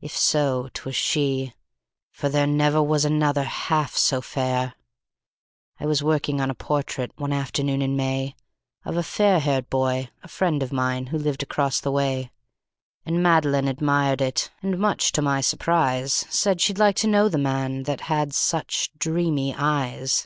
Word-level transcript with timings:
If 0.00 0.16
so, 0.16 0.68
'twas 0.72 0.94
she, 0.94 1.52
for 2.12 2.28
there 2.28 2.46
never 2.46 2.80
was 2.80 3.04
another 3.04 3.42
half 3.42 3.96
so 3.96 4.20
fair. 4.20 4.74
"I 5.80 5.86
was 5.86 6.00
working 6.00 6.40
on 6.40 6.48
a 6.48 6.54
portrait, 6.54 7.10
one 7.16 7.32
afternoon 7.32 7.82
in 7.82 7.96
May, 7.96 8.36
Of 8.84 8.96
a 8.96 9.02
fair 9.02 9.40
haired 9.40 9.68
boy, 9.70 10.10
a 10.22 10.28
friend 10.28 10.62
of 10.62 10.70
mine, 10.72 11.06
who 11.06 11.18
lived 11.18 11.42
across 11.42 11.80
the 11.80 11.90
way. 11.90 12.30
And 13.04 13.20
Madeline 13.20 13.66
admired 13.66 14.20
it, 14.20 14.48
and 14.62 14.78
much 14.78 15.10
to 15.10 15.22
my 15.22 15.40
surprise, 15.40 16.24
Said 16.30 16.60
she'd 16.60 16.78
like 16.78 16.94
to 16.98 17.08
know 17.08 17.28
the 17.28 17.36
man 17.36 17.82
that 17.82 18.02
had 18.02 18.32
such 18.32 18.92
dreamy 19.00 19.56
eyes. 19.58 20.24